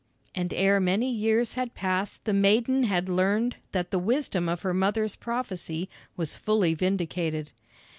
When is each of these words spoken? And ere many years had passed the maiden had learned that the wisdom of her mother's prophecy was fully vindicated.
And 0.33 0.51
ere 0.51 0.79
many 0.79 1.11
years 1.11 1.53
had 1.53 1.75
passed 1.75 2.25
the 2.25 2.33
maiden 2.33 2.85
had 2.85 3.07
learned 3.07 3.57
that 3.71 3.91
the 3.91 3.99
wisdom 3.99 4.49
of 4.49 4.63
her 4.63 4.73
mother's 4.73 5.15
prophecy 5.15 5.91
was 6.17 6.35
fully 6.35 6.73
vindicated. 6.73 7.51